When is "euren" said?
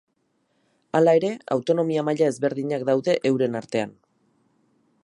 3.35-3.61